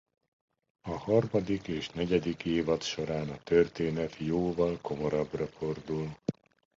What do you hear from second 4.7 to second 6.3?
komorabbra fordul.